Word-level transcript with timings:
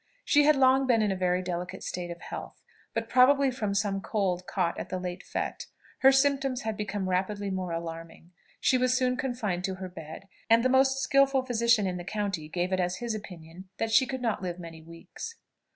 She 0.25 0.45
had 0.45 0.55
long 0.55 0.87
been 0.87 1.03
in 1.03 1.11
a 1.11 1.15
very 1.15 1.43
delicate 1.43 1.83
state 1.83 2.09
of 2.09 2.21
health, 2.21 2.63
but, 2.95 3.07
probably 3.07 3.51
from 3.51 3.75
some 3.75 4.01
cold 4.01 4.47
caught 4.47 4.79
at 4.79 4.89
the 4.89 4.97
late 4.97 5.23
fête, 5.23 5.67
her 5.99 6.11
symptoms 6.11 6.61
had 6.63 6.75
become 6.75 7.07
rapidly 7.07 7.51
more 7.51 7.71
alarming; 7.71 8.31
she 8.59 8.79
was 8.79 8.95
soon 8.97 9.15
confined 9.15 9.63
to 9.65 9.75
her 9.75 9.89
bed, 9.89 10.27
and 10.49 10.65
the 10.65 10.69
most 10.69 11.03
skilful 11.03 11.43
physician 11.45 11.85
in 11.85 11.97
the 11.97 12.03
county 12.03 12.49
gave 12.49 12.73
it 12.73 12.79
as 12.79 12.95
his 12.95 13.13
opinion 13.13 13.69
that 13.77 13.91
she 13.91 14.07
could 14.07 14.23
not 14.23 14.41
live 14.41 14.57
many 14.57 14.81
weeks. 14.81 15.35